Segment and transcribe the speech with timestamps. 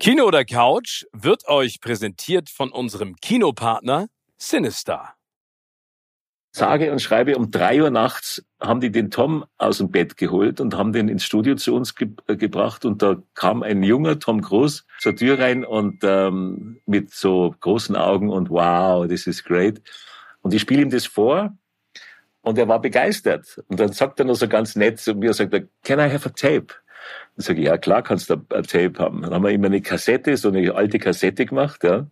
[0.00, 5.14] Kino oder Couch wird euch präsentiert von unserem Kinopartner Sinister.
[6.52, 10.60] Sage und schreibe, um drei Uhr nachts haben die den Tom aus dem Bett geholt
[10.60, 14.20] und haben den ins Studio zu uns ge äh, gebracht und da kam ein junger
[14.20, 19.42] Tom Cruise zur Tür rein und ähm, mit so großen Augen und wow, this is
[19.42, 19.82] great.
[20.42, 21.56] Und ich spiele ihm das vor
[22.42, 23.60] und er war begeistert.
[23.66, 26.28] Und dann sagt er noch so ganz nett zu mir, sagt er, can I have
[26.28, 26.72] a tape?
[27.38, 29.22] Sage ich, ja klar kannst du ein Tape haben.
[29.22, 32.06] Dann haben wir immer eine Kassette, so eine alte Kassette gemacht, ja.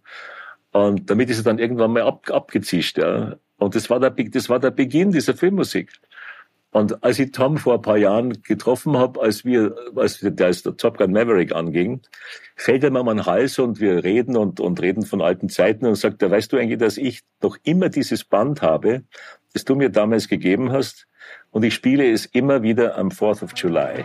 [0.71, 3.37] Und damit ist er dann irgendwann mal ab, abgezischt, ja.
[3.59, 5.91] Und das war der, das war der Beginn dieser Filmmusik.
[6.71, 10.63] Und als ich Tom vor ein paar Jahren getroffen habe, als wir, als, der, als
[10.63, 12.03] der Top Gun Maverick anging,
[12.55, 15.95] fällt er mir am Hals und wir reden und, und reden von alten Zeiten und
[15.95, 19.05] sagt er, weißt du eigentlich, dass ich noch immer dieses Band habe,
[19.55, 21.07] das du mir damals gegeben hast
[21.51, 24.05] und ich spiele es immer wieder am 4th of July.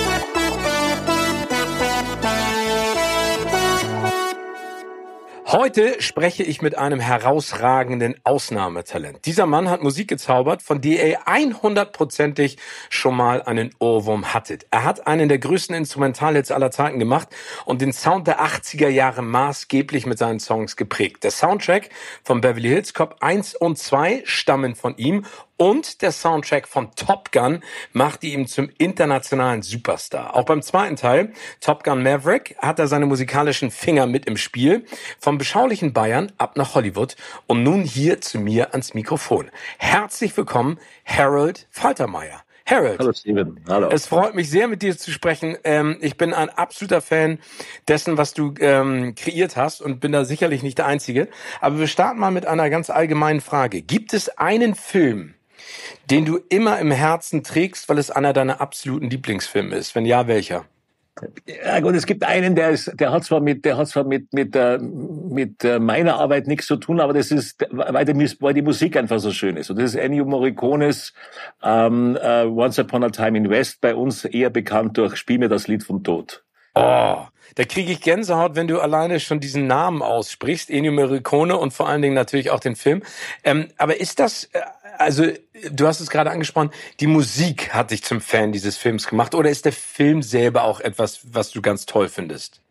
[5.51, 9.25] Heute spreche ich mit einem herausragenden Ausnahmetalent.
[9.25, 12.55] Dieser Mann hat Musik gezaubert, von der ihr 100%ig
[12.89, 14.65] schon mal einen Ohrwurm hattet.
[14.71, 17.27] Er hat einen der größten Instrumentalhits aller Zeiten gemacht
[17.65, 21.25] und den Sound der 80er Jahre maßgeblich mit seinen Songs geprägt.
[21.25, 21.89] Der Soundtrack
[22.23, 25.25] von Beverly Hills Cop 1 und 2 stammen von ihm
[25.61, 27.61] und der Soundtrack von Top Gun
[27.93, 30.35] machte ihn zum internationalen Superstar.
[30.35, 34.85] Auch beim zweiten Teil, Top Gun Maverick, hat er seine musikalischen Finger mit im Spiel.
[35.19, 39.51] Vom beschaulichen Bayern ab nach Hollywood und nun hier zu mir ans Mikrofon.
[39.77, 42.41] Herzlich willkommen, Harold Faltermeier.
[42.65, 42.97] Harold.
[42.97, 43.59] Hallo Steven.
[43.69, 43.89] Hallo.
[43.89, 45.57] Es freut mich sehr, mit dir zu sprechen.
[45.63, 47.37] Ähm, ich bin ein absoluter Fan
[47.87, 51.27] dessen, was du ähm, kreiert hast und bin da sicherlich nicht der Einzige.
[51.59, 53.83] Aber wir starten mal mit einer ganz allgemeinen Frage.
[53.83, 55.35] Gibt es einen Film,
[56.09, 59.95] den du immer im Herzen trägst, weil es einer deiner absoluten Lieblingsfilme ist?
[59.95, 60.65] Wenn ja, welcher?
[61.45, 64.33] Ja gut, es gibt einen, der ist, der hat zwar mit, der hat zwar mit
[64.33, 68.53] mit äh, mit äh, meiner Arbeit nichts zu tun, aber das ist, weil die, weil
[68.53, 69.69] die Musik einfach so schön ist.
[69.69, 71.13] Und das ist Ennio Morricones
[71.61, 75.49] ähm, uh, Once Upon a Time in West, bei uns eher bekannt durch Spiel mir
[75.49, 76.43] das Lied vom Tod.
[76.73, 77.17] Oh,
[77.55, 81.89] da kriege ich Gänsehaut, wenn du alleine schon diesen Namen aussprichst, Ennio Morricone und vor
[81.89, 83.03] allen Dingen natürlich auch den Film.
[83.43, 84.61] Ähm, aber ist das äh,
[84.97, 85.25] also
[85.71, 89.49] du hast es gerade angesprochen, die Musik hat dich zum Fan dieses Films gemacht oder
[89.49, 92.61] ist der Film selber auch etwas, was du ganz toll findest?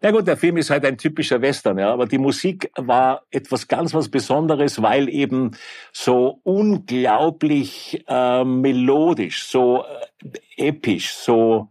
[0.00, 3.66] Na gut, der Film ist halt ein typischer Western, ja, aber die Musik war etwas
[3.68, 5.52] ganz was Besonderes, weil eben
[5.92, 11.68] so unglaublich äh, melodisch, so äh, episch, so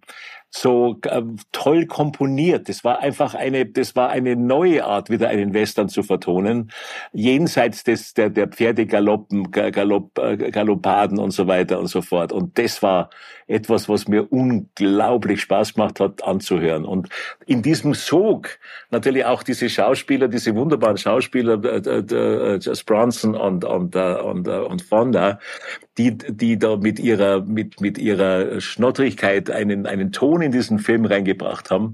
[0.56, 2.70] so äh, toll komponiert.
[2.70, 6.72] Das war einfach eine, das war eine neue Art, wieder einen Western zu vertonen,
[7.12, 12.32] jenseits des der der Pferdegaloppen, Galopp, äh, Galoppaden und so weiter und so fort.
[12.32, 13.10] Und das war
[13.48, 16.86] etwas, was mir unglaublich Spaß gemacht hat anzuhören.
[16.86, 17.10] Und
[17.46, 18.60] in diesem Sog
[18.92, 24.48] natürlich auch diese Schauspieler, diese wunderbaren Schauspieler, äh, äh, äh, Bronson und und äh, und,
[24.48, 25.40] äh, und Fonda,
[25.98, 31.06] die die da mit ihrer mit mit ihrer Schnottrigkeit einen einen Ton in diesen Film
[31.06, 31.94] reingebracht haben.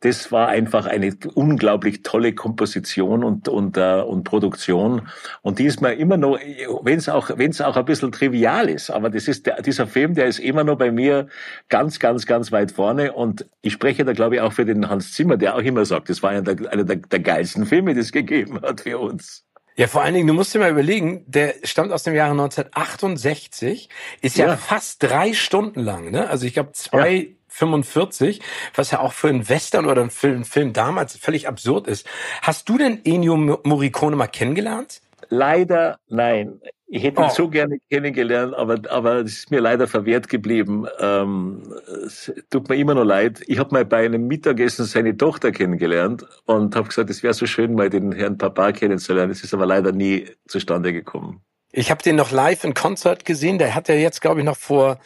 [0.00, 5.08] Das war einfach eine unglaublich tolle Komposition und und äh, und Produktion.
[5.42, 6.38] Und die ist mir immer noch,
[6.82, 9.86] wenn es auch wenn es auch ein bisschen trivial ist, aber das ist der, dieser
[9.86, 11.28] Film, der ist immer noch bei mir
[11.68, 13.12] ganz ganz ganz weit vorne.
[13.12, 16.08] Und ich spreche da glaube ich auch für den Hans Zimmer, der auch immer sagt,
[16.08, 19.44] das war einer der, einer der, der geilsten Filme, die es gegeben hat für uns.
[19.78, 23.88] Ja, vor allen Dingen, du musst dir mal überlegen, der stammt aus dem Jahre 1968,
[24.20, 26.28] ist ja, ja fast drei Stunden lang, ne?
[26.28, 27.37] Also ich glaube zwei, ja.
[27.58, 28.40] 45,
[28.74, 32.06] was ja auch für einen Western oder für einen Film damals völlig absurd ist.
[32.42, 35.00] Hast du denn Ennio Morricone mal kennengelernt?
[35.28, 36.60] Leider nein.
[36.90, 37.34] Ich hätte ihn oh.
[37.34, 40.86] so gerne kennengelernt, aber aber es ist mir leider verwehrt geblieben.
[41.00, 41.62] Ähm,
[42.06, 43.42] es tut mir immer noch leid.
[43.46, 47.44] Ich habe mal bei einem Mittagessen seine Tochter kennengelernt und habe gesagt, es wäre so
[47.44, 49.32] schön, mal den Herrn Papa kennenzulernen.
[49.32, 51.42] Es ist aber leider nie zustande gekommen.
[51.72, 53.58] Ich habe den noch live in Konzert gesehen.
[53.58, 54.98] Der hat ja jetzt, glaube ich, noch vor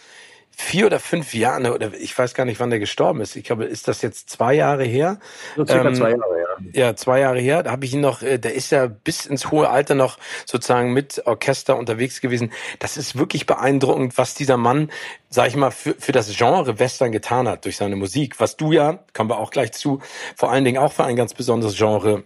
[0.56, 3.37] vier oder fünf Jahren, oder ich weiß gar nicht, wann der gestorben ist.
[3.37, 5.19] Ich glaube, ist das jetzt zwei Jahre her?
[5.56, 6.87] So circa ähm, zwei Jahre, ja.
[6.87, 7.62] Ja, zwei Jahre her.
[7.62, 10.93] Da habe ich ihn noch, äh, der ist ja bis ins hohe Alter noch sozusagen
[10.93, 12.52] mit Orchester unterwegs gewesen.
[12.78, 14.90] Das ist wirklich beeindruckend, was dieser Mann,
[15.28, 18.38] sag ich mal, für, für das Genre Western getan hat durch seine Musik.
[18.38, 20.00] Was du ja, kommen wir auch gleich zu,
[20.37, 22.25] vor allen Dingen auch für ein ganz besonderes Genre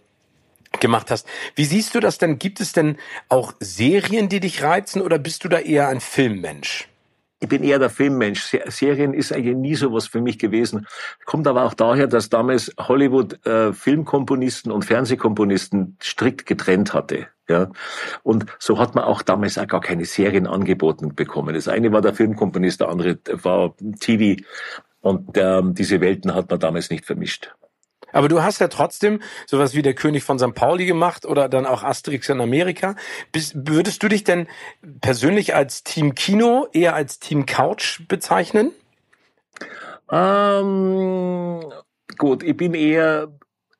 [0.80, 1.26] gemacht hast.
[1.54, 2.38] Wie siehst du das denn?
[2.38, 6.88] Gibt es denn auch Serien, die dich reizen oder bist du da eher ein Filmmensch?
[7.38, 8.56] Ich bin eher der Filmmensch.
[8.68, 10.86] Serien ist eigentlich nie sowas für mich gewesen.
[11.26, 17.26] Kommt aber auch daher, dass damals Hollywood äh, Filmkomponisten und Fernsehkomponisten strikt getrennt hatte.
[17.48, 17.70] Ja,
[18.22, 21.54] und so hat man auch damals auch gar keine Serien angeboten bekommen.
[21.54, 24.42] Das eine war der Filmkomponist, der andere war TV.
[25.00, 27.54] Und ähm, diese Welten hat man damals nicht vermischt.
[28.16, 30.54] Aber du hast ja trotzdem sowas wie der König von St.
[30.54, 32.96] Pauli gemacht oder dann auch Asterix in Amerika.
[33.30, 34.46] Bist, würdest du dich denn
[35.02, 38.72] persönlich als Team Kino eher als Team Couch bezeichnen?
[40.10, 41.60] Ähm,
[42.16, 43.28] gut, ich bin eher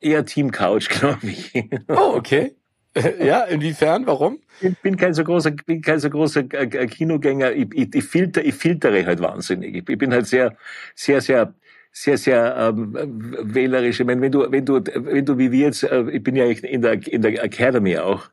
[0.03, 1.55] eher Team Couch, glaube ich.
[1.89, 2.55] Oh, okay.
[3.19, 4.06] Ja, inwiefern?
[4.06, 4.41] Warum?
[4.61, 7.53] Ich bin kein so großer, bin kein so großer Kinogänger.
[7.53, 9.77] Ich, ich, ich, filter, ich filtere halt wahnsinnig.
[9.77, 10.56] Ich, ich bin halt sehr,
[10.94, 11.55] sehr, sehr
[11.98, 12.94] sehr, sehr ähm,
[13.43, 14.00] wählerisch.
[14.00, 16.44] Ich meine, wenn du, wenn du, wenn du wie wir jetzt, äh, ich bin ja
[16.44, 18.25] in der in der Academy auch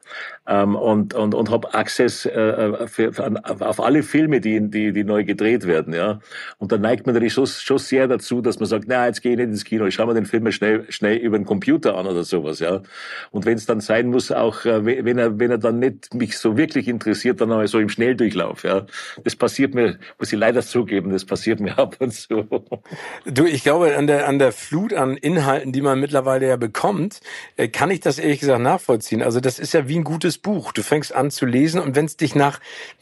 [0.45, 5.05] ähm, und und und habe Access äh, für, für, auf alle Filme, die die die
[5.05, 6.19] neu gedreht werden, ja.
[6.57, 9.31] Und dann neigt man natürlich schon, schon sehr dazu, dass man sagt, na jetzt gehe
[9.31, 12.05] ich nicht ins Kino, ich schaue mir den Film schnell schnell über den Computer an
[12.05, 12.81] oder sowas, ja.
[13.31, 16.37] Und wenn es dann sein muss, auch äh, wenn er wenn er dann nicht mich
[16.37, 18.87] so wirklich interessiert, dann auch so im Schnelldurchlauf, ja.
[19.23, 22.45] Das passiert mir, muss ich leider zugeben, das passiert mir ab und zu.
[23.23, 27.19] Du, ich glaube, an der, an der Flut an Inhalten, die man mittlerweile ja bekommt,
[27.55, 29.21] äh, kann ich das ehrlich gesagt nachvollziehen.
[29.21, 30.71] Also das ist ja wie ein gutes Buch.
[30.71, 32.59] Du fängst an zu lesen und wenn es dich nach,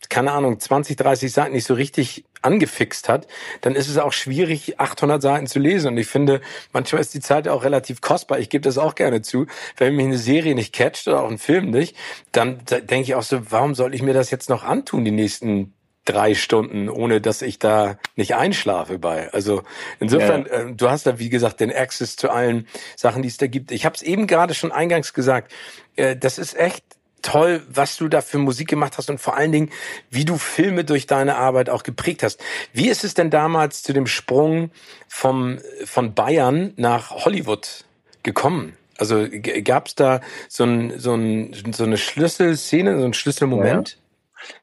[0.10, 3.28] keine Ahnung, 20, 30 Seiten nicht so richtig angefixt hat,
[3.62, 5.94] dann ist es auch schwierig, 800 Seiten zu lesen.
[5.94, 6.42] Und ich finde,
[6.74, 8.40] manchmal ist die Zeit auch relativ kostbar.
[8.40, 9.48] Ich gebe das auch gerne zu.
[9.78, 11.96] Wenn mich eine Serie nicht catcht oder auch ein Film nicht,
[12.34, 15.74] dann denke ich auch so, warum soll ich mir das jetzt noch antun, die nächsten
[16.06, 19.32] drei Stunden, ohne dass ich da nicht einschlafe bei.
[19.34, 19.64] Also
[20.00, 20.52] insofern, ja.
[20.52, 23.72] äh, du hast da wie gesagt den Access zu allen Sachen, die es da gibt.
[23.72, 25.52] Ich habe es eben gerade schon eingangs gesagt.
[25.96, 26.84] Äh, das ist echt
[27.22, 29.70] toll, was du da für Musik gemacht hast und vor allen Dingen,
[30.10, 32.42] wie du Filme durch deine Arbeit auch geprägt hast.
[32.74, 34.72] Wie ist es denn damals zu dem Sprung
[35.08, 37.86] vom von Bayern nach Hollywood
[38.24, 38.76] gekommen?
[38.98, 39.28] Also
[39.64, 43.90] gab es da so, ein, so, ein, so eine Schlüsselszene, so einen Schlüsselmoment?
[43.90, 44.01] Ja.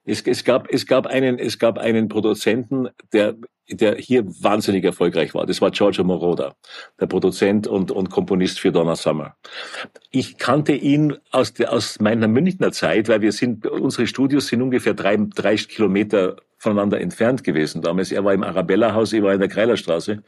[0.04, 3.36] Es, es, gab, es, gab einen, es gab einen Produzenten, der,
[3.70, 5.46] der hier wahnsinnig erfolgreich war.
[5.46, 6.54] Das war Giorgio Moroder,
[7.00, 9.36] der Produzent und, und Komponist für Donna Summer.
[10.10, 14.94] Ich kannte ihn aus, aus meiner Münchner Zeit, weil wir sind, unsere Studios sind ungefähr
[14.94, 18.10] drei, drei Kilometer voneinander entfernt gewesen damals.
[18.10, 20.22] Er war im Arabella-Haus, ich war in der Kreilerstraße.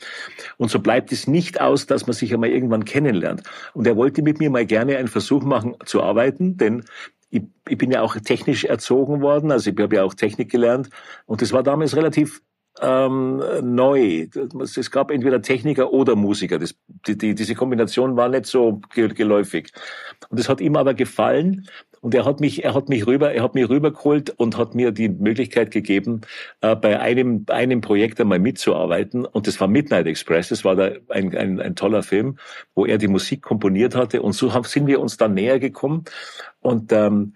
[0.57, 3.43] Und so bleibt es nicht aus, dass man sich einmal irgendwann kennenlernt.
[3.75, 6.85] Und er wollte mit mir mal gerne einen Versuch machen zu arbeiten, denn
[7.31, 10.91] ich, ich bin ja auch technisch erzogen worden, also ich habe ja auch Technik gelernt
[11.27, 12.43] und das war damals relativ
[12.81, 14.29] ähm, neu.
[14.63, 16.59] Es gab entweder Techniker oder Musiker.
[16.59, 16.75] Das,
[17.07, 19.73] die, die, diese Kombination war nicht so geläufig.
[20.29, 21.67] Und es hat ihm aber gefallen.
[22.01, 24.91] Und er hat mich, er hat mich rüber, er hat mich rübergeholt und hat mir
[24.91, 26.23] die Möglichkeit gegeben,
[26.63, 29.27] äh, bei einem, einem Projekt einmal mitzuarbeiten.
[29.27, 30.49] Und das war Midnight Express.
[30.49, 32.39] Das war da ein, ein, ein toller Film,
[32.75, 34.23] wo er die Musik komponiert hatte.
[34.23, 36.05] Und so sind wir uns dann näher gekommen.
[36.61, 37.35] Und ähm,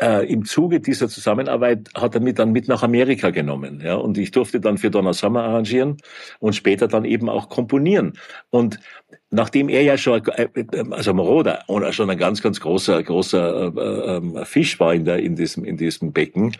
[0.00, 3.80] äh, im Zuge dieser Zusammenarbeit hat er mich dann mit nach Amerika genommen.
[3.84, 5.98] Ja, und ich durfte dann für Donna Summer arrangieren
[6.38, 8.14] und später dann eben auch komponieren.
[8.50, 8.80] Und
[9.30, 10.48] nachdem er ja schon, äh,
[10.90, 15.36] also Moroder, schon ein ganz, ganz großer, großer äh, äh, Fisch war in, der, in,
[15.36, 16.56] diesem, in diesem Becken,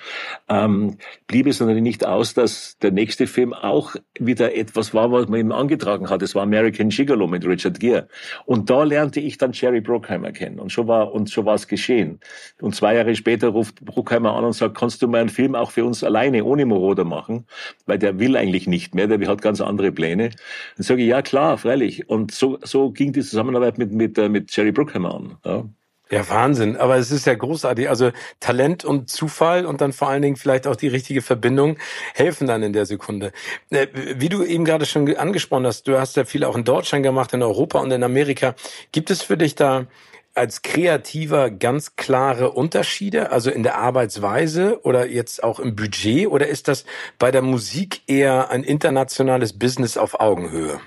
[0.49, 0.97] ähm,
[1.27, 5.41] blieb es natürlich nicht aus, dass der nächste Film auch wieder etwas war, was man
[5.41, 6.23] ihm angetragen hat.
[6.23, 8.09] Es war American Gigolo mit Richard Gere.
[8.47, 10.61] Und da lernte ich dann Jerry Bruckheimer kennen.
[10.61, 12.21] Und schon war, und schon war es geschehen.
[12.61, 15.73] Und zwei Jahre später ruft Bruckheimer an und sagt, kannst du mal einen Film auch
[15.73, 17.47] für uns alleine, ohne Moroder machen?
[17.87, 20.31] Weil der will eigentlich nicht mehr, der hat ganz andere Pläne.
[20.77, 22.09] Dann sage ich, ja klar, freilich.
[22.09, 25.37] Und so so ging die Zusammenarbeit mit, mit, äh, mit Jerry Bruckheimer an.
[25.45, 25.65] Ja.
[26.11, 26.77] Ja, Wahnsinn.
[26.77, 27.89] Aber es ist ja großartig.
[27.89, 31.79] Also Talent und Zufall und dann vor allen Dingen vielleicht auch die richtige Verbindung
[32.15, 33.31] helfen dann in der Sekunde.
[33.71, 33.87] Äh,
[34.17, 37.33] wie du eben gerade schon angesprochen hast, du hast ja viel auch in Deutschland gemacht,
[37.33, 38.57] in Europa und in Amerika.
[38.91, 39.87] Gibt es für dich da
[40.35, 46.27] als Kreativer ganz klare Unterschiede, also in der Arbeitsweise oder jetzt auch im Budget?
[46.27, 46.87] Oder ist das
[47.21, 50.81] bei der Musik eher ein internationales Business auf Augenhöhe?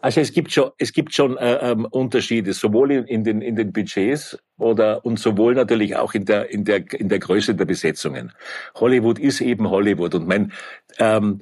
[0.00, 3.56] Also es gibt schon, es gibt schon äh, ähm, Unterschiede, sowohl in, in, den, in
[3.56, 7.64] den Budgets oder und sowohl natürlich auch in der, in der, in der Größe der
[7.64, 8.32] Besetzungen.
[8.74, 10.52] Hollywood ist eben Hollywood und mein,
[10.98, 11.40] ähm,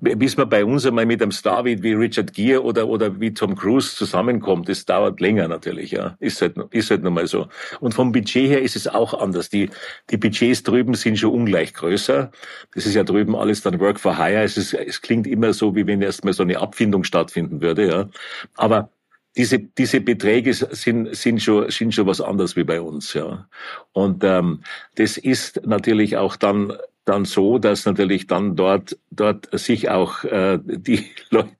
[0.00, 3.34] bis man bei uns einmal mit einem Star wie, wie Richard Gere oder, oder wie
[3.34, 6.16] Tom Cruise zusammenkommt, das dauert länger natürlich, ja.
[6.20, 7.48] Ist halt, ist halt nun mal so.
[7.80, 9.50] Und vom Budget her ist es auch anders.
[9.50, 9.70] Die,
[10.10, 12.30] die Budgets drüben sind schon ungleich größer.
[12.74, 14.42] Das ist ja drüben alles dann Work for Hire.
[14.42, 18.08] Es, ist, es klingt immer so, wie wenn erstmal so eine Abfindung stattfinden würde, ja.
[18.54, 18.90] Aber
[19.36, 23.46] diese, diese Beträge sind, sind, schon, sind schon was anderes wie bei uns, ja.
[23.92, 24.62] Und ähm,
[24.96, 26.72] das ist natürlich auch dann
[27.08, 31.50] dann so, dass natürlich dann dort dort sich auch äh, die Leute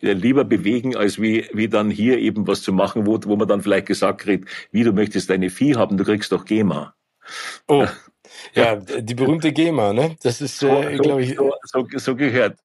[0.00, 3.62] lieber bewegen, als wie wie dann hier eben was zu machen, wo, wo man dann
[3.62, 6.94] vielleicht gesagt kriegt, wie du möchtest deine Vieh haben, du kriegst doch GEMA.
[7.66, 7.86] Oh,
[8.54, 10.16] ja, die berühmte GEMA, ne?
[10.22, 12.58] Das ist, äh, so, glaube ich, so, so, so gehört.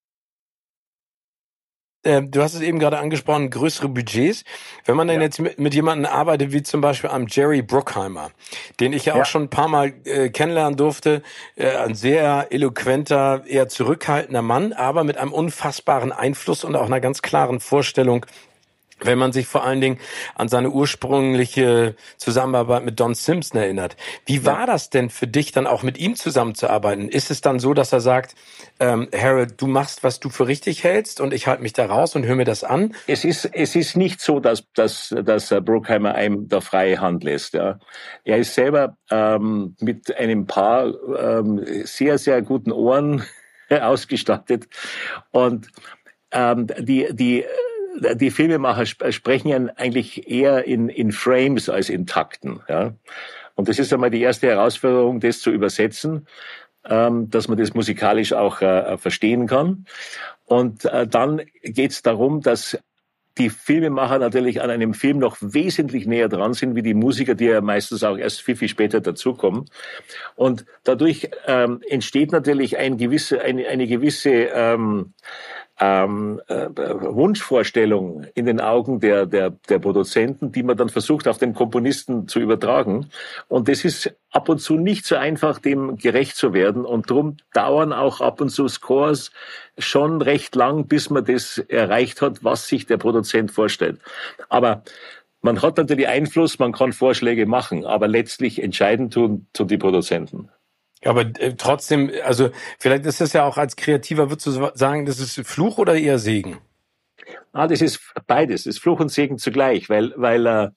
[2.07, 4.45] Ähm, du hast es eben gerade angesprochen, größere Budgets.
[4.85, 5.23] Wenn man dann ja.
[5.23, 8.31] jetzt mit, mit jemandem arbeitet, wie zum Beispiel am Jerry Bruckheimer,
[8.79, 9.21] den ich ja, ja.
[9.21, 11.21] auch schon ein paar Mal äh, kennenlernen durfte,
[11.57, 17.01] äh, ein sehr eloquenter, eher zurückhaltender Mann, aber mit einem unfassbaren Einfluss und auch einer
[17.01, 18.25] ganz klaren Vorstellung,
[18.99, 19.99] wenn man sich vor allen Dingen
[20.35, 23.95] an seine ursprüngliche Zusammenarbeit mit Don Simpson erinnert.
[24.25, 27.09] Wie war das denn für dich dann auch mit ihm zusammenzuarbeiten?
[27.09, 28.35] Ist es dann so, dass er sagt,
[28.79, 32.15] ähm, Harold, du machst, was du für richtig hältst und ich halte mich da raus
[32.15, 32.95] und höre mir das an?
[33.07, 37.53] Es ist, es ist nicht so, dass, dass, dass Bruckheimer einem da freie Hand lässt.
[37.53, 37.79] Ja.
[38.23, 43.23] Er ist selber ähm, mit einem paar ähm, sehr, sehr guten Ohren
[43.69, 44.67] ausgestattet
[45.31, 45.67] und
[46.31, 47.45] ähm, die, die
[48.15, 52.61] die Filmemacher sprechen ja eigentlich eher in, in Frames als in Takten.
[52.67, 52.93] Ja?
[53.55, 56.27] Und das ist einmal die erste Herausforderung, das zu übersetzen,
[56.85, 59.85] ähm, dass man das musikalisch auch äh, verstehen kann.
[60.45, 62.77] Und äh, dann geht es darum, dass
[63.37, 67.45] die Filmemacher natürlich an einem Film noch wesentlich näher dran sind wie die Musiker, die
[67.45, 69.65] ja meistens auch erst viel, viel später dazukommen.
[70.35, 75.13] Und dadurch ähm, entsteht natürlich ein gewisse, eine, eine gewisse ähm,
[75.79, 81.38] ähm, äh, Wunschvorstellung in den Augen der, der, der Produzenten, die man dann versucht auf
[81.38, 83.10] den Komponisten zu übertragen.
[83.48, 86.84] Und das ist ab und zu nicht so einfach, dem gerecht zu werden.
[86.84, 89.31] Und darum dauern auch ab und zu Scores
[89.77, 94.00] schon recht lang, bis man das erreicht hat, was sich der Produzent vorstellt.
[94.50, 94.84] Aber
[95.41, 100.50] man hat natürlich Einfluss, man kann Vorschläge machen, aber letztlich entscheiden tun, tun die Produzenten.
[101.03, 102.49] Aber äh, trotzdem, also
[102.79, 106.19] vielleicht ist das ja auch als Kreativer, würdest du sagen, das ist Fluch oder eher
[106.19, 106.57] Segen?
[107.53, 110.69] Ah, das ist beides, das ist Fluch und Segen zugleich, weil, weil äh,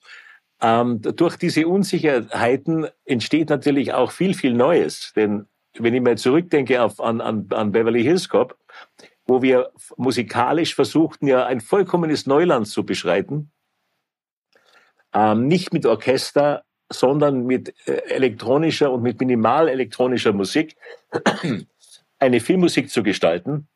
[0.61, 5.11] ähm, durch diese Unsicherheiten entsteht natürlich auch viel, viel Neues.
[5.15, 5.47] Denn
[5.77, 8.57] wenn ich mal zurückdenke auf, an, an, an Beverly Hills Cop,
[9.25, 13.51] wo wir musikalisch versuchten, ja ein vollkommenes Neuland zu beschreiten,
[15.13, 20.75] ähm, nicht mit Orchester, sondern mit äh, elektronischer und mit minimal elektronischer Musik
[22.19, 23.67] eine Filmmusik zu gestalten.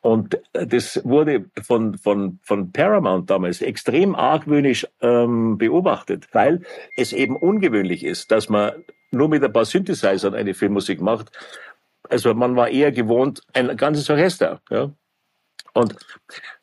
[0.00, 6.62] Und äh, das wurde von, von, von Paramount damals extrem argwöhnisch ähm, beobachtet, weil
[6.96, 11.30] es eben ungewöhnlich ist, dass man nur mit ein paar Synthesizern eine Filmmusik macht.
[12.08, 14.60] Also man war eher gewohnt, ein ganzes Orchester.
[14.70, 14.92] Ja?
[15.76, 15.94] Und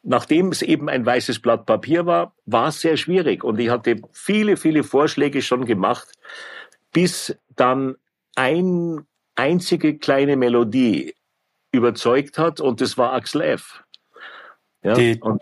[0.01, 3.43] nachdem es eben ein weißes Blatt Papier war, war es sehr schwierig.
[3.43, 6.08] Und ich hatte viele, viele Vorschläge schon gemacht,
[6.91, 7.96] bis dann
[8.36, 9.05] ein
[9.36, 11.13] einzige kleine Melodie
[11.72, 13.83] überzeugt hat und das war Axel F.
[14.84, 15.42] Ja, und,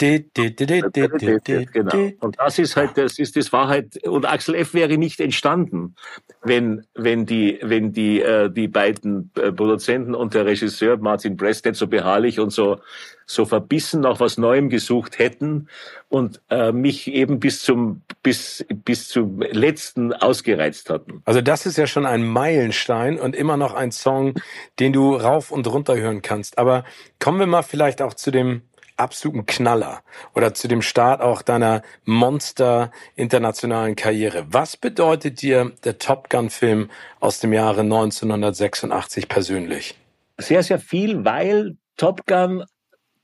[1.74, 2.10] genau.
[2.19, 5.95] und das ist halt, das ist, das war halt, und Axel F wäre nicht entstanden,
[6.43, 11.65] wenn, wenn die, wenn die, äh, die beiden äh, Produzenten und der Regisseur Martin Brest
[11.65, 12.77] nicht so beharrlich und so,
[13.25, 15.67] so verbissen nach was Neuem gesucht hätten
[16.10, 21.24] und äh, mich eben bis zum, bis, bis zum letzten ausgereizt hatten.
[21.25, 24.36] Also das ist ja schon ein Meilenstein und immer noch ein Song,
[24.79, 26.60] den du rauf und runter hören kannst.
[26.60, 26.83] Aber
[27.19, 28.62] kommen wir mal vielleicht auch zu dem,
[29.01, 30.01] absoluten Knaller
[30.36, 34.46] oder zu dem Start auch deiner Monster internationalen Karriere.
[34.50, 36.89] Was bedeutet dir der Top Gun Film
[37.20, 39.96] aus dem Jahre 1986 persönlich?
[40.38, 42.63] Sehr, sehr viel, weil Top Gun,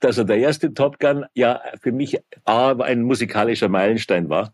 [0.02, 4.52] also der erste Top Gun, ja für mich A, ein musikalischer Meilenstein war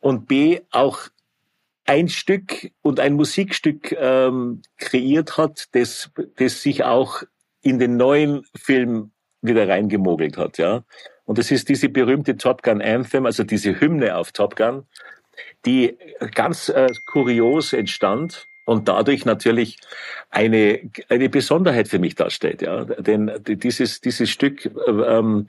[0.00, 1.08] und B, auch
[1.84, 7.22] ein Stück und ein Musikstück ähm, kreiert hat, das, das sich auch
[7.62, 9.10] in den neuen Film
[9.42, 10.84] wieder reingemogelt hat, ja.
[11.24, 14.84] Und es ist diese berühmte Top Gun Anthem, also diese Hymne auf Top Gun,
[15.66, 15.96] die
[16.34, 19.78] ganz äh, kurios entstand und dadurch natürlich
[20.30, 22.84] eine, eine Besonderheit für mich darstellt, ja.
[22.84, 25.48] Denn dieses, dieses Stück, äh, ähm,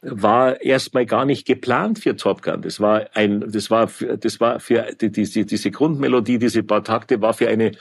[0.00, 2.62] war erstmal gar nicht geplant für Top Gun.
[2.62, 6.84] Das war ein, das war, für, das war für die, diese, diese Grundmelodie, diese paar
[6.84, 7.72] Takte war für eine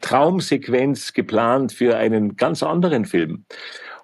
[0.00, 3.44] Traumsequenz geplant für einen ganz anderen Film.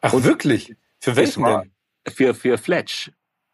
[0.01, 0.75] Ach, und wirklich?
[1.03, 1.73] Für welchen denn?
[2.09, 3.11] Für, für Fletch.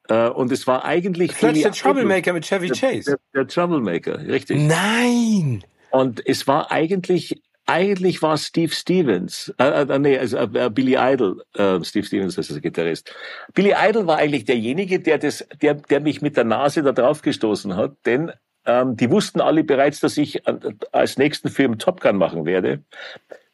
[0.09, 1.33] Äh, und es war eigentlich...
[1.33, 3.11] Fletch, der Troublemaker mit Chevy Chase.
[3.11, 4.59] Der, der, der Troublemaker, richtig.
[4.61, 5.64] Nein!
[5.90, 11.45] Und es war eigentlich eigentlich war Steve Stevens, äh, äh, nee, also, äh, Billy Idol,
[11.55, 13.14] äh, Steve Stevens ist der Gitarrist.
[13.52, 17.21] Billy Idol war eigentlich derjenige, der das, der, der mich mit der Nase da drauf
[17.21, 18.33] gestoßen hat, denn
[18.64, 20.55] ähm, die wussten alle bereits, dass ich äh,
[20.93, 22.85] als nächsten Film Top Gun machen werde,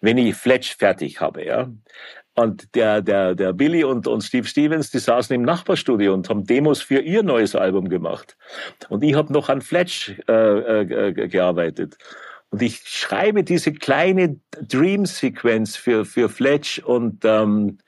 [0.00, 1.68] wenn ich Fletch fertig habe, ja.
[2.36, 6.44] Und der, der, der Billy und, und Steve Stevens, die saßen im Nachbarstudio und haben
[6.44, 8.36] Demos für ihr neues Album gemacht.
[8.88, 11.96] Und ich habe noch an Fletch äh, äh, gearbeitet.
[12.50, 17.78] Und ich schreibe diese kleine Dream-Sequenz für, für Fletch und ähm,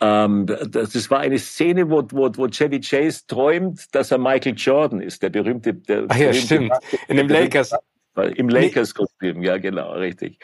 [0.00, 4.54] ähm, das, das war eine Szene, wo, wo, wo Chevy Chase träumt, dass er Michael
[4.56, 5.74] Jordan ist, der berühmte.
[5.74, 6.72] Der Ach ja, berühmte stimmt.
[7.08, 7.74] In dem Lakers.
[8.16, 10.38] Im Lakers-Kostüm, ja genau, richtig.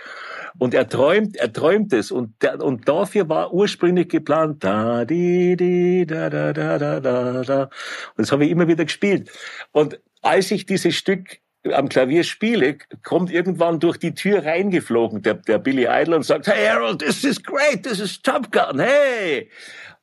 [0.58, 5.56] Und er träumt, er träumt es und, der, und dafür war ursprünglich geplant, da, di,
[5.56, 7.62] di, da, da, da, da, da, da.
[7.62, 7.70] Und
[8.18, 9.30] das habe ich immer wieder gespielt.
[9.72, 11.40] Und als ich dieses Stück
[11.72, 16.46] am Klavier spiele, kommt irgendwann durch die Tür reingeflogen der, der Billy Idol und sagt,
[16.46, 19.50] hey Harold, this is great, this is Top Gun, hey!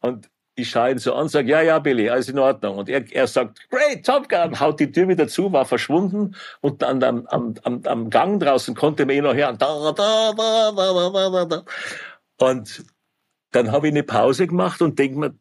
[0.01, 2.77] Und ich schaue ihn so an, sage, ja, ja, Billy, alles in Ordnung.
[2.77, 6.81] Und er, er sagt, great, Top Gun, haut die Tür wieder zu, war verschwunden und
[6.81, 9.57] dann am, am, am, am Gang draußen konnte man ihn noch hören.
[9.57, 11.63] Da, da, da, da, da, da, da.
[12.37, 12.85] Und
[13.51, 15.35] dann habe ich eine Pause gemacht und denke mir,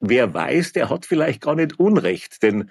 [0.00, 2.70] wer weiß, der hat vielleicht gar nicht Unrecht, denn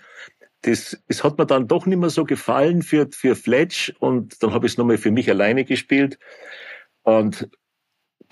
[0.62, 4.53] das, es hat mir dann doch nicht mehr so gefallen für, für Fletch und dann
[4.53, 6.17] habe ich es nochmal für mich alleine gespielt
[7.03, 7.50] und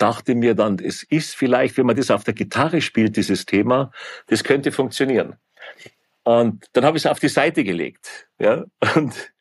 [0.04, 3.90] dachte mir dann, es ist vielleicht, wenn man das auf der Gitarre spielt, dieses Thema,
[4.28, 5.38] das könnte funktionieren.
[6.24, 8.28] Und dann habe ich es auf die Seite gelegt.
[8.38, 8.66] Ja?
[8.96, 9.34] Und,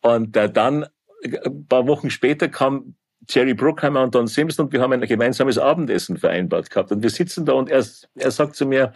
[0.00, 0.86] und äh, dann,
[1.24, 2.94] ein paar Wochen später kam
[3.28, 6.92] Jerry Bruckheimer und Don Simpson und wir haben ein gemeinsames Abendessen vereinbart gehabt.
[6.92, 8.92] Und wir sitzen da und er, er sagt zu mir,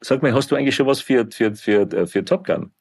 [0.00, 2.72] sag mal, hast du eigentlich schon was für, für, für, für Top Gun?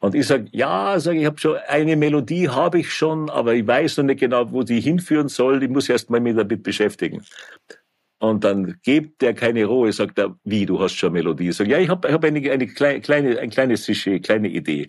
[0.00, 3.66] Und ich sag, ja, sag ich, habe schon eine Melodie habe ich schon, aber ich
[3.66, 5.62] weiß noch nicht genau, wo die hinführen soll.
[5.62, 7.24] Ich muss erst mal mich damit beschäftigen.
[8.20, 11.48] Und dann gibt der keine Ruhe, sagt er, wie, du hast schon Melodie.
[11.48, 14.88] Ich sag, ja, ich habe ich hab eine, eine kleine, ein kleines Sujet, kleine Idee.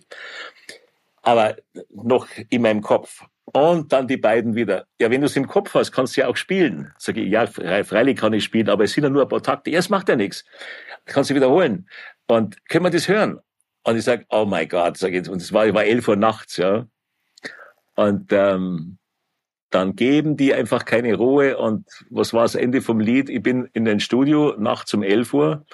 [1.22, 1.56] Aber
[1.90, 3.24] noch in meinem Kopf.
[3.52, 4.86] Und dann die beiden wieder.
[5.00, 6.92] Ja, wenn du es im Kopf hast, kannst du ja auch spielen.
[6.98, 9.72] Sag ich, ja, freilich kann ich spielen, aber es sind ja nur ein paar Takte.
[9.72, 10.44] Es macht ja nichts.
[11.04, 11.88] Kannst du wiederholen.
[12.28, 13.40] Und können wir das hören?
[13.82, 16.56] Und ich sag, oh mein Gott, sag ich, und es war, war elf Uhr nachts,
[16.58, 16.86] ja.
[17.94, 18.98] Und ähm,
[19.70, 21.56] dann geben die einfach keine Ruhe.
[21.56, 23.30] Und was war das Ende vom Lied?
[23.30, 25.64] Ich bin in den Studio nachts um elf Uhr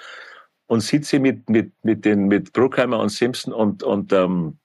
[0.67, 4.59] und sitze mit mit mit den mit Bruckheimer und Simpson und und ähm,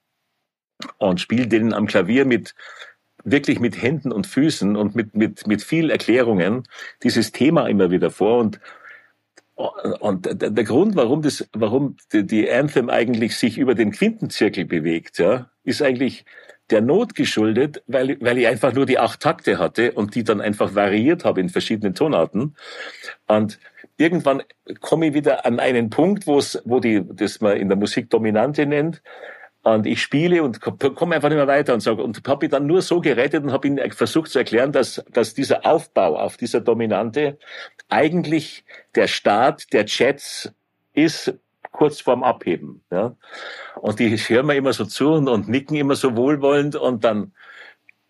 [0.97, 2.53] und spiele denen am Klavier mit
[3.23, 6.63] wirklich mit Händen und Füßen und mit mit mit viel Erklärungen
[7.03, 8.59] dieses Thema immer wieder vor und
[9.55, 15.49] und der Grund, warum das, warum die Anthem eigentlich sich über den Quintenzirkel bewegt, ja,
[15.63, 16.25] ist eigentlich
[16.69, 20.41] der Not geschuldet, weil, weil ich einfach nur die acht Takte hatte und die dann
[20.41, 22.55] einfach variiert habe in verschiedenen Tonarten.
[23.27, 23.59] Und
[23.97, 24.43] irgendwann
[24.79, 28.09] komme ich wieder an einen Punkt, wo es, wo die, das man in der Musik
[28.09, 29.03] Dominante nennt,
[29.63, 32.67] und ich spiele und komme einfach nicht mehr weiter und sage, und habe mich dann
[32.67, 36.59] nur so gerettet und habe ihn versucht zu erklären, dass, dass dieser Aufbau auf dieser
[36.59, 37.37] Dominante
[37.87, 40.51] eigentlich der Start der Chats
[40.93, 41.33] ist
[41.71, 42.83] kurz vorm Abheben.
[42.91, 43.15] Ja?
[43.75, 47.31] Und die hören mir immer so zu und, und nicken immer so wohlwollend und dann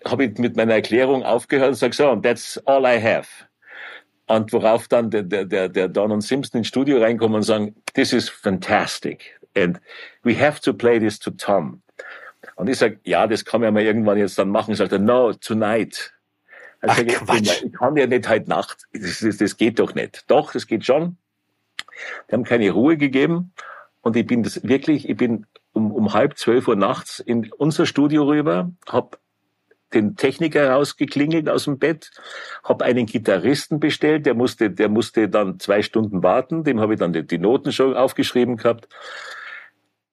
[0.05, 3.27] habe ich mit meiner Erklärung aufgehört und sage so, that's all I have.
[4.25, 8.11] Und worauf dann der, der, der Don und Simpson ins Studio reinkommen und sagen, this
[8.11, 9.79] is fantastic and
[10.23, 11.81] we have to play this to Tom.
[12.55, 14.75] Und ich sage, ja, das kann man ja mal irgendwann jetzt dann machen.
[14.75, 16.13] Sagt er, no, tonight.
[16.81, 17.63] Also Ach, ich, Quatsch.
[17.63, 18.83] ich kann ja nicht heute Nacht.
[18.93, 20.25] Das, das, das geht doch nicht.
[20.29, 21.17] Doch, das geht schon.
[22.29, 23.53] Die haben keine Ruhe gegeben.
[24.01, 27.85] Und ich bin das wirklich, ich bin um, um halb zwölf Uhr nachts in unser
[27.85, 29.19] Studio rüber, hab
[29.93, 32.11] den Techniker rausgeklingelt aus dem Bett,
[32.63, 36.99] habe einen Gitarristen bestellt, der musste, der musste dann zwei Stunden warten, dem habe ich
[36.99, 38.87] dann die, die Noten schon aufgeschrieben gehabt.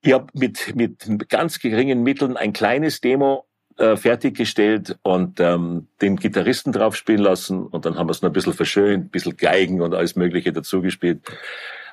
[0.02, 6.16] Ich habe mit, mit ganz geringen Mitteln ein kleines Demo äh, fertiggestellt und ähm, den
[6.16, 9.36] Gitarristen drauf spielen lassen und dann haben wir es noch ein bisschen verschönt, ein bisschen
[9.36, 11.22] Geigen und alles Mögliche dazu gespielt.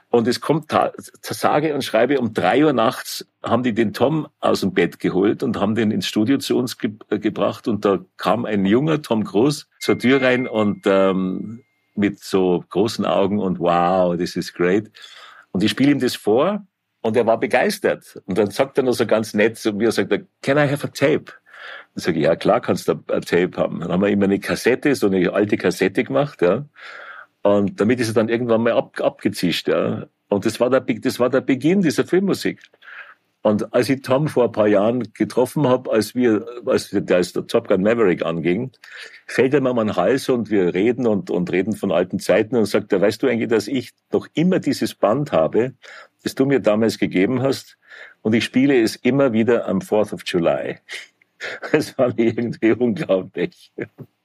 [0.09, 0.73] Und es kommt,
[1.21, 5.43] sage und schreibe, um drei Uhr nachts haben die den Tom aus dem Bett geholt
[5.43, 7.67] und haben den ins Studio zu uns ge äh, gebracht.
[7.67, 13.05] Und da kam ein junger Tom Groß zur Tür rein und ähm, mit so großen
[13.05, 14.89] Augen und wow, this is great.
[15.51, 16.65] Und ich spiele ihm das vor
[17.01, 18.21] und er war begeistert.
[18.25, 20.85] Und dann sagt er noch so ganz nett zu mir, sagt er, can I have
[20.85, 21.33] a tape?
[21.93, 23.79] Dann sage ich, ja klar kannst du ein Tape haben.
[23.79, 26.65] Dann haben wir immer eine Kassette, so eine alte Kassette gemacht, ja.
[27.43, 29.67] Und damit ist er dann irgendwann mal ab, abgezischt.
[29.67, 30.07] Ja.
[30.29, 32.61] Und das war, der, das war der Beginn dieser Filmmusik.
[33.41, 37.05] Und als ich Tom vor ein paar Jahren getroffen habe, als wir, als der,
[37.47, 38.71] Top Gun Maverick anging,
[39.25, 42.65] fällt er mir am Hals und wir reden und, und reden von alten Zeiten und
[42.65, 45.75] sagt weißt du eigentlich, dass ich noch immer dieses Band habe,
[46.27, 47.77] das du mir damals gegeben hast
[48.21, 50.77] und ich spiele es immer wieder am 4th of July.
[51.71, 53.71] Das war irgendwie unglaublich.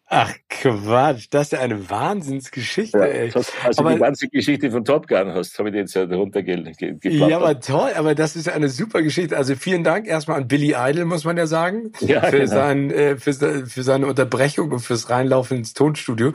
[0.07, 2.99] Ach Quatsch, das ist ja eine Wahnsinnsgeschichte.
[2.99, 3.33] Ja, ey.
[3.35, 7.05] also aber, die ganze Geschichte von Top Gun hast, habe ich jetzt ja runtergeplappert.
[7.05, 9.37] Ja, aber toll, aber das ist eine super Geschichte.
[9.37, 12.51] Also vielen Dank erstmal an Billy Idol, muss man ja sagen, ja, für, genau.
[12.51, 13.35] sein, äh, für,
[13.67, 16.33] für seine Unterbrechung und fürs Reinlaufen ins Tonstudio.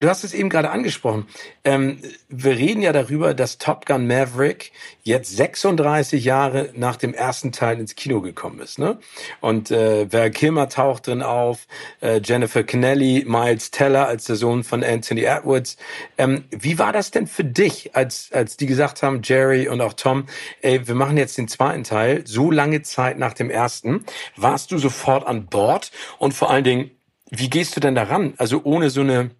[0.00, 1.26] Du hast es eben gerade angesprochen.
[1.64, 4.70] Ähm, wir reden ja darüber, dass Top Gun Maverick
[5.02, 8.78] jetzt 36 Jahre nach dem ersten Teil ins Kino gekommen ist.
[8.78, 8.98] Ne?
[9.40, 11.66] Und äh, Val Kilmer taucht drin auf,
[12.00, 15.76] äh, Jennifer Kennelly, Miles Teller als der Sohn von Anthony Edwards.
[16.16, 19.94] Ähm, wie war das denn für dich, als, als die gesagt haben, Jerry und auch
[19.94, 20.26] Tom,
[20.62, 24.04] ey, wir machen jetzt den zweiten Teil, so lange Zeit nach dem ersten?
[24.36, 25.90] Warst du sofort an Bord?
[26.18, 26.92] Und vor allen Dingen,
[27.30, 28.34] wie gehst du denn daran?
[28.36, 29.30] Also ohne so eine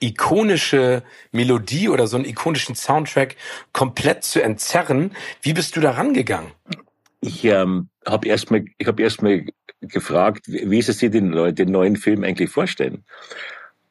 [0.00, 3.36] ikonische Melodie oder so einen ikonischen Soundtrack
[3.72, 5.12] komplett zu entzerren.
[5.42, 6.52] Wie bist du da rangegangen?
[7.20, 9.46] Ich ähm, habe erstmal, ich habe erstmal
[9.80, 13.04] gefragt, wie sie sich den, den neuen Film eigentlich vorstellen.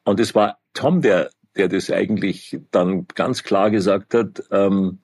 [0.04, 4.42] Und es war Tom, der, der das eigentlich dann ganz klar gesagt hat.
[4.50, 4.98] Ähm,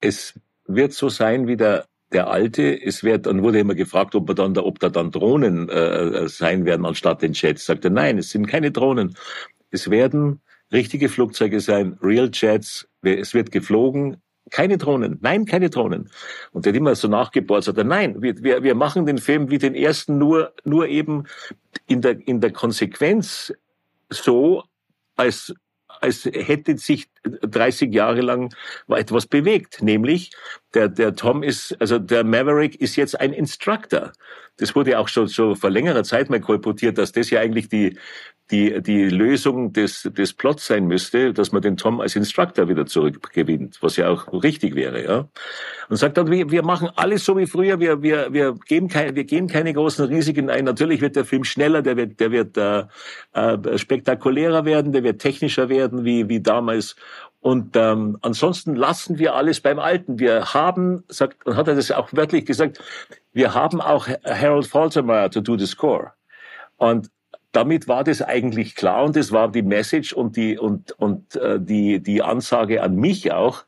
[0.00, 4.34] es wird so sein wie der der alte, es wird, dann wurde immer gefragt, ob,
[4.34, 7.66] dann, ob da dann Drohnen äh, sein werden anstatt den Jets.
[7.66, 9.16] Sagte, nein, es sind keine Drohnen.
[9.72, 10.40] Es werden
[10.72, 16.10] richtige Flugzeuge sein, Real Jets, es wird geflogen, keine Drohnen, nein, keine Drohnen.
[16.52, 19.50] Und der hat immer so nachgebohrt, sagt er, nein, wir, wir, wir machen den Film
[19.50, 21.24] wie den ersten, nur, nur eben
[21.86, 23.52] in der, in der Konsequenz
[24.10, 24.64] so,
[25.16, 25.54] als,
[26.00, 28.54] als hätte sich 30 Jahre lang
[28.88, 29.82] etwas bewegt.
[29.82, 30.32] Nämlich,
[30.74, 34.12] der, der Tom ist, also der Maverick ist jetzt ein Instructor.
[34.58, 37.68] Das wurde ja auch schon, schon vor längerer Zeit mal kolportiert, dass das ja eigentlich
[37.68, 37.96] die,
[38.50, 42.84] die, die Lösung des, des Plots sein müsste, dass man den Tom als Instructor wieder
[42.86, 45.28] zurückgewinnt, was ja auch richtig wäre, ja.
[45.88, 49.14] Und sagt dann, wir, wir machen alles so wie früher, wir, wir, wir geben keine,
[49.14, 50.64] wir gehen keine großen Risiken ein.
[50.64, 52.84] Natürlich wird der Film schneller, der wird, der wird äh,
[53.32, 56.96] äh, spektakulärer werden, der wird technischer werden, wie, wie damals.
[57.40, 60.18] Und ähm, ansonsten lassen wir alles beim Alten.
[60.18, 62.80] Wir haben, sagt, und hat er das auch wörtlich gesagt,
[63.32, 66.12] wir haben auch Harold Faltermeyer to do the score.
[66.76, 67.10] Und
[67.52, 71.60] damit war das eigentlich klar und das war die Message und die und und äh,
[71.60, 73.64] die die Ansage an mich auch,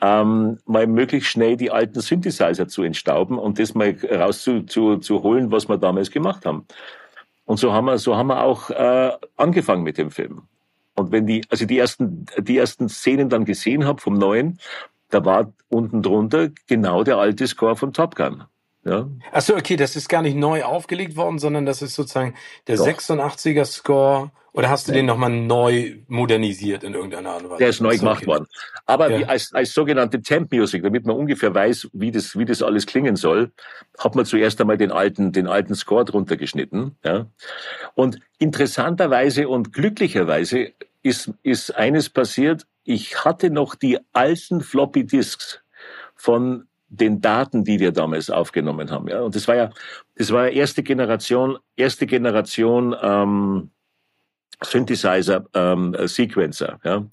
[0.00, 5.22] ähm, mal möglichst schnell die alten Synthesizer zu entstauben und das mal rauszuholen, zu, zu
[5.22, 6.66] holen, was wir damals gemacht haben.
[7.46, 10.42] Und so haben wir so haben wir auch äh, angefangen mit dem Film.
[10.94, 14.58] Und wenn die also die ersten die ersten Szenen dann gesehen habe vom neuen,
[15.10, 18.44] da war unten drunter genau der alte Score von Top Gun.
[18.84, 19.08] Ja.
[19.32, 22.34] Achso, okay, das ist gar nicht neu aufgelegt worden, sondern das ist sozusagen
[22.66, 22.86] der Doch.
[22.86, 24.30] 86er Score.
[24.52, 24.98] Oder hast du ja.
[24.98, 27.58] den nochmal neu modernisiert in irgendeiner Art und Weise?
[27.58, 28.26] Der ist neu gemacht okay.
[28.26, 28.46] worden.
[28.86, 29.26] Aber ja.
[29.26, 33.16] als, als sogenannte Temp Music, damit man ungefähr weiß, wie das, wie das alles klingen
[33.16, 33.50] soll,
[33.98, 36.96] hat man zuerst einmal den alten, den alten Score drunter geschnitten.
[37.04, 37.26] Ja.
[37.94, 42.64] Und interessanterweise und glücklicherweise ist, ist eines passiert.
[42.84, 45.62] Ich hatte noch die alten Floppy Disks
[46.14, 49.08] von den Daten, die wir damals aufgenommen haben.
[49.08, 49.70] Ja, und das war ja,
[50.16, 53.70] das war ja erste Generation, erste Generation ähm,
[54.62, 57.04] Synthesizer, ähm, Sequencer, ja,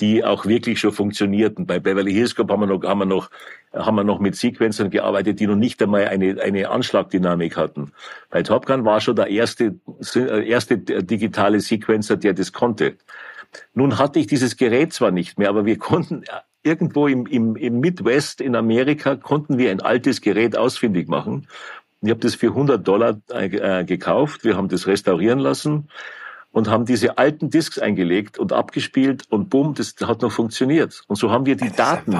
[0.00, 1.66] die auch wirklich schon funktionierten.
[1.66, 3.30] Bei Beverly Hills Cop haben wir noch, haben wir noch,
[3.72, 7.92] haben wir noch mit Sequencern gearbeitet, die noch nicht einmal eine, eine Anschlagdynamik hatten.
[8.30, 9.78] Bei Top Gun war schon der erste,
[10.14, 12.96] äh, erste digitale Sequencer, der das konnte.
[13.74, 16.24] Nun hatte ich dieses Gerät zwar nicht mehr, aber wir konnten
[16.62, 21.46] irgendwo im, im, im Midwest in Amerika konnten wir ein altes Gerät ausfindig machen.
[22.02, 24.44] Ich habe das für 100 Dollar äh, gekauft.
[24.44, 25.88] Wir haben das restaurieren lassen
[26.52, 31.02] und haben diese alten Discs eingelegt und abgespielt und bumm, das hat noch funktioniert.
[31.08, 32.12] Und so haben wir die das Daten,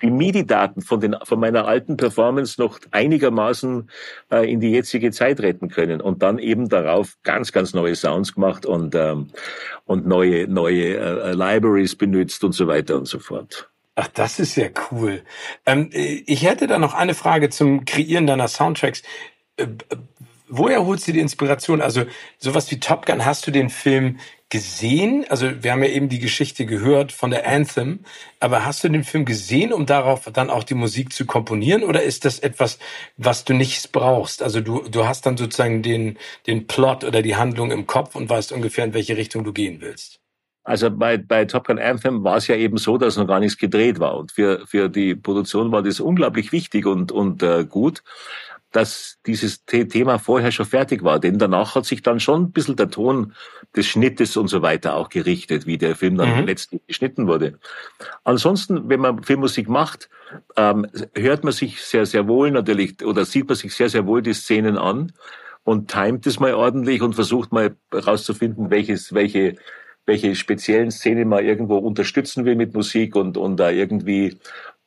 [0.00, 3.90] die MIDI-Daten von, den, von meiner alten Performance noch einigermaßen
[4.30, 8.34] äh, in die jetzige Zeit retten können und dann eben darauf ganz, ganz neue Sounds
[8.34, 9.30] gemacht und, ähm,
[9.86, 13.68] und neue, neue äh, Libraries benutzt und so weiter und so fort.
[13.96, 15.22] Ach, das ist ja cool.
[15.66, 19.02] Ähm, ich hätte da noch eine Frage zum Kreieren deiner Soundtracks.
[19.56, 19.68] Äh,
[20.48, 21.80] woher holst du die Inspiration?
[21.80, 22.04] Also
[22.38, 25.24] sowas wie Top Gun, hast du den Film gesehen?
[25.28, 28.00] Also wir haben ja eben die Geschichte gehört von der Anthem,
[28.40, 32.02] aber hast du den Film gesehen, um darauf dann auch die Musik zu komponieren oder
[32.02, 32.78] ist das etwas,
[33.16, 34.42] was du nicht brauchst?
[34.42, 38.28] Also du, du hast dann sozusagen den, den Plot oder die Handlung im Kopf und
[38.28, 40.23] weißt ungefähr, in welche Richtung du gehen willst.
[40.64, 43.58] Also bei, bei Top Gun Anthem war es ja eben so, dass noch gar nichts
[43.58, 44.16] gedreht war.
[44.16, 48.02] Und für, für die Produktion war das unglaublich wichtig und, und äh, gut
[48.74, 51.20] dass dieses Thema vorher schon fertig war.
[51.20, 53.32] Denn danach hat sich dann schon ein bisschen der Ton
[53.76, 56.46] des Schnittes und so weiter auch gerichtet, wie der Film dann mhm.
[56.46, 57.60] letztlich geschnitten wurde.
[58.24, 60.10] Ansonsten, wenn man Filmmusik macht,
[60.56, 64.22] ähm, hört man sich sehr, sehr wohl natürlich oder sieht man sich sehr, sehr wohl
[64.22, 65.12] die Szenen an
[65.62, 69.54] und timet es mal ordentlich und versucht mal herauszufinden, welches, welche,
[70.06, 74.38] welche speziellen Szenen man irgendwo unterstützen will mit Musik und, und da irgendwie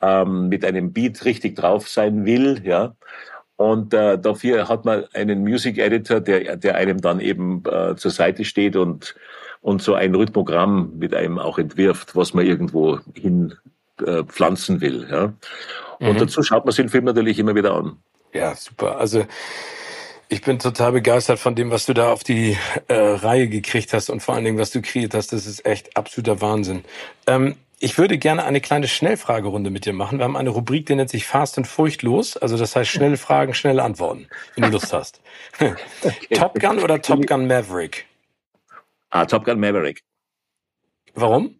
[0.01, 2.95] ähm, mit einem Beat richtig drauf sein will, ja.
[3.56, 8.12] Und äh, dafür hat man einen Music Editor, der, der einem dann eben äh, zur
[8.12, 9.15] Seite steht und,
[9.62, 13.56] und so ein Rhythmogramm mit einem auch entwirft, was man irgendwo hin
[14.06, 15.08] äh, pflanzen will.
[15.10, 15.34] Ja?
[15.99, 16.19] Und mhm.
[16.19, 17.97] dazu schaut man sich den Film natürlich immer wieder an.
[18.32, 18.99] Ja, super.
[18.99, 19.25] Also
[20.30, 24.10] ich bin total begeistert von dem, was du da auf die äh, Reihe gekriegt hast
[24.10, 25.34] und vor allen Dingen, was du kreiert hast.
[25.34, 26.84] Das ist echt absoluter Wahnsinn.
[27.28, 30.18] Ähm, ich würde gerne eine kleine Schnellfragerunde mit dir machen.
[30.18, 32.36] Wir haben eine Rubrik, die nennt sich Fast und Furchtlos.
[32.36, 35.22] Also das heißt schnelle Fragen, schnelle Antworten, wenn du Lust hast.
[35.60, 35.76] okay.
[36.34, 38.08] Top Gun oder Top Gun Maverick?
[39.10, 40.04] Ah, Top Gun Maverick.
[41.13, 41.60] Warum?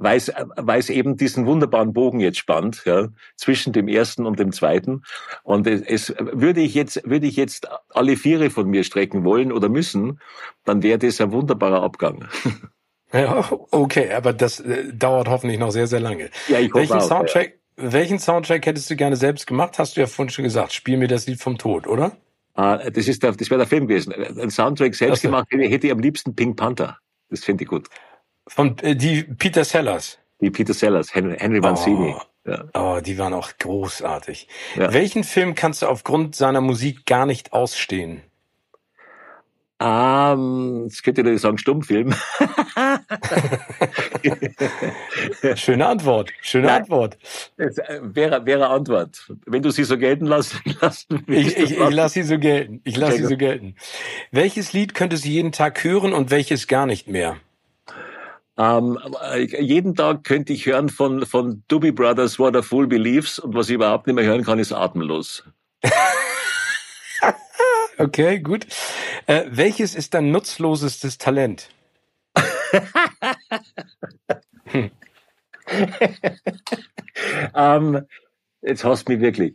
[0.00, 4.38] Weil es, weil es eben diesen wunderbaren Bogen jetzt spannt, ja, zwischen dem ersten und
[4.38, 5.02] dem zweiten.
[5.42, 9.50] Und es, es würde ich jetzt, würde ich jetzt alle Viere von mir strecken wollen
[9.52, 10.20] oder müssen,
[10.64, 12.28] dann wäre das ein wunderbarer Abgang.
[13.12, 16.28] Ja, okay, aber das äh, dauert hoffentlich noch sehr, sehr lange.
[16.48, 17.92] Ja, ich hoffe welchen auch, Soundtrack, ja.
[17.92, 19.78] welchen Soundtrack hättest du gerne selbst gemacht?
[19.78, 20.74] Hast du ja vorhin schon gesagt.
[20.74, 22.12] Spiel mir das Lied vom Tod, oder?
[22.54, 24.12] Ah, das ist der, das wäre der Film gewesen.
[24.12, 26.98] Ein Soundtrack selbst gemacht hätte ich am liebsten Pink Panther.
[27.30, 27.88] Das finde ich gut.
[28.48, 30.18] Von äh, die Peter Sellers.
[30.40, 32.14] Die Peter Sellers, Henry, Henry Mancini.
[32.16, 32.22] Oh.
[32.46, 32.64] Ja.
[32.72, 34.48] Oh, die waren auch großartig.
[34.76, 34.92] Ja.
[34.92, 38.22] Welchen Film kannst du aufgrund seiner Musik gar nicht ausstehen?
[39.80, 42.12] Ähm, jetzt könnte ich sagen Stummfilm.
[45.54, 46.32] Schöne Antwort.
[46.40, 47.16] Schöne Nein, Antwort.
[47.58, 47.70] Äh,
[48.02, 49.32] wäre, wäre Antwort.
[49.46, 52.80] Wenn du sie so gelten lässt, lassen ich, ich, ich lasse sie so gelten.
[52.82, 53.76] Ich lasse sie so gelten.
[54.32, 57.36] Welches Lied könntest du jeden Tag hören und welches gar nicht mehr?
[58.58, 58.98] Ähm,
[59.36, 63.68] jeden Tag könnte ich hören von, von Doobie Brothers What a Fool Believes und was
[63.68, 65.44] ich überhaupt nicht mehr hören kann, ist Atemlos.
[67.98, 68.66] okay, gut.
[69.26, 71.68] Äh, welches ist dein nutzlosestes Talent?
[74.64, 74.90] hm.
[77.54, 78.06] ähm,
[78.62, 79.54] jetzt hast du mich wirklich.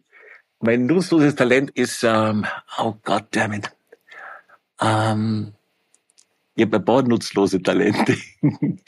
[0.61, 2.45] Mein nutzloses Talent ist, ähm,
[2.77, 3.69] oh Gott, damit.
[4.79, 5.53] Ähm,
[6.55, 8.15] ich habe ein paar nutzlose Talente,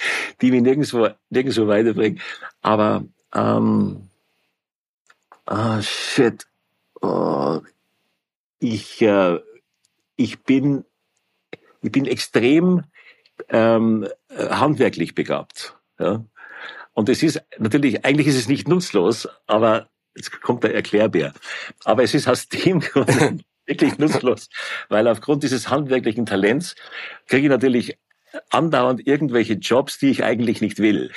[0.41, 2.21] die mich nirgendwo, nirgendwo weiterbringen.
[2.62, 4.10] Aber, ähm,
[5.45, 6.45] ah, shit.
[7.01, 7.62] Oh,
[8.60, 9.39] ich, äh,
[10.15, 10.86] ich bin,
[11.82, 12.84] ich bin extrem
[13.49, 15.75] ähm, handwerklich begabt.
[15.99, 16.23] Ja?
[16.93, 21.34] Und es ist natürlich, eigentlich ist es nicht nutzlos, aber jetzt kommt der Erklärbär.
[21.84, 24.49] Aber es ist aus dem Grund wirklich nutzlos,
[24.89, 26.75] weil aufgrund dieses handwerklichen Talents
[27.28, 27.97] kriege ich natürlich
[28.49, 31.12] andauernd irgendwelche Jobs, die ich eigentlich nicht will.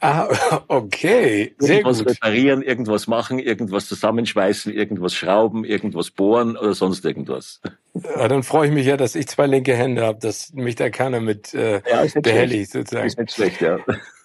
[0.00, 0.28] Ah,
[0.68, 1.54] okay.
[1.58, 2.08] Sehr irgendwas gut.
[2.08, 7.60] reparieren, irgendwas machen, irgendwas zusammenschweißen, irgendwas schrauben, irgendwas bohren oder sonst irgendwas.
[7.94, 10.90] Ja, dann freue ich mich ja, dass ich zwei linke Hände habe, dass mich da
[10.90, 13.06] keiner mit äh, ja, behelligt sozusagen.
[13.06, 13.78] Ist nicht schlecht, ja.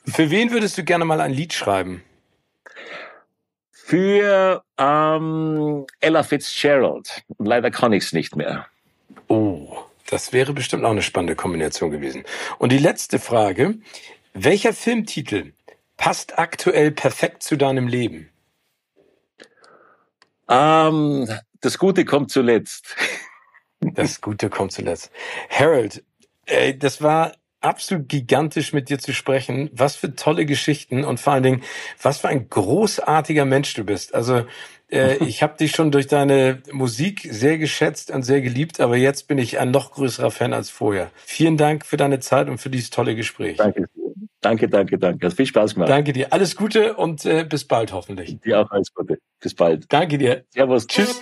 [0.05, 2.01] Für wen würdest du gerne mal ein Lied schreiben?
[3.87, 7.23] Für ähm, Ella Fitzgerald.
[7.37, 8.67] Leider kann ich es nicht mehr.
[9.29, 9.77] Oh,
[10.09, 12.25] das wäre bestimmt auch eine spannende Kombination gewesen.
[12.57, 13.75] Und die letzte Frage.
[14.33, 15.53] Welcher Filmtitel
[15.95, 18.29] passt aktuell perfekt zu deinem Leben?
[20.49, 21.29] Ähm,
[21.61, 22.93] das Gute kommt zuletzt.
[23.79, 25.11] Das Gute kommt zuletzt.
[25.49, 26.03] Harold,
[26.47, 29.69] ey, das war absolut gigantisch mit dir zu sprechen.
[29.73, 31.63] Was für tolle Geschichten und vor allen Dingen,
[32.01, 34.13] was für ein großartiger Mensch du bist.
[34.13, 34.45] Also
[34.89, 39.27] äh, ich habe dich schon durch deine Musik sehr geschätzt und sehr geliebt, aber jetzt
[39.27, 41.11] bin ich ein noch größerer Fan als vorher.
[41.25, 43.57] Vielen Dank für deine Zeit und für dieses tolle Gespräch.
[43.57, 43.85] Danke.
[44.41, 45.25] Danke, danke, danke.
[45.25, 45.89] Hat viel Spaß gemacht.
[45.89, 46.31] Danke dir.
[46.31, 48.39] Alles Gute und äh, bis bald hoffentlich.
[48.41, 49.17] Dir auch alles Gute.
[49.39, 49.91] Bis bald.
[49.91, 50.45] Danke dir.
[50.51, 50.85] Servus.
[50.85, 51.21] Tschüss.